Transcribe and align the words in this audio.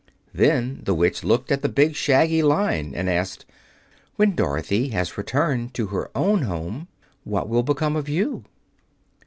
Then 0.33 0.79
the 0.83 0.95
Witch 0.95 1.23
looked 1.23 1.51
at 1.51 1.61
the 1.61 1.69
big, 1.69 1.93
shaggy 1.95 2.41
Lion 2.41 2.95
and 2.95 3.07
asked, 3.07 3.45
"When 4.15 4.33
Dorothy 4.33 4.87
has 4.87 5.15
returned 5.15 5.75
to 5.75 5.87
her 5.93 6.09
own 6.15 6.41
home, 6.41 6.87
what 7.23 7.47
will 7.47 7.61
become 7.61 7.95
of 7.95 8.09
you?" 8.09 8.43